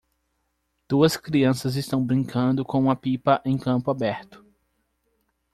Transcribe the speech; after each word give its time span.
Duas 0.89 1.15
crianças 1.15 1.75
estão 1.75 2.03
brincando 2.03 2.65
com 2.65 2.79
uma 2.79 2.95
pipa 2.95 3.39
em 3.45 3.55
campo 3.55 3.91
aberto. 3.91 4.43